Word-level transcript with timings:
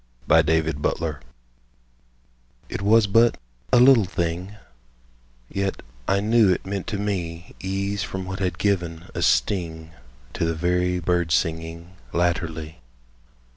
THE 0.25 0.41
PEACE 0.43 0.73
OFFERING 0.83 1.21
IT 2.69 2.81
was 2.81 3.05
but 3.05 3.37
a 3.71 3.79
little 3.79 4.05
thing, 4.05 4.55
Yet 5.47 5.83
I 6.07 6.19
knew 6.21 6.49
it 6.51 6.65
meant 6.65 6.87
to 6.87 6.97
me 6.97 7.53
Ease 7.59 8.01
from 8.01 8.25
what 8.25 8.39
had 8.39 8.57
given 8.57 9.11
a 9.13 9.21
sting 9.21 9.91
To 10.33 10.43
the 10.43 10.55
very 10.55 10.99
birdsinging 10.99 11.89
Latterly. 12.13 12.79